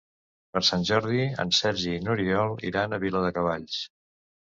Per 0.55 0.63
Sant 0.69 0.85
Jordi 0.91 1.27
en 1.45 1.53
Sergi 1.59 1.95
i 1.99 2.01
n'Oriol 2.09 2.59
iran 2.73 2.91
a 2.91 3.03
Viladecavalls. 3.07 3.83